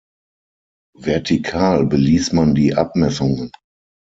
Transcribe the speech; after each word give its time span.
Vertikal 0.97 1.85
beließ 1.85 2.31
man 2.33 2.55
die 2.55 2.73
Abmessungen. 2.73 3.51